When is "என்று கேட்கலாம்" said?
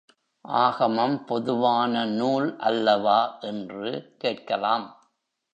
3.39-4.87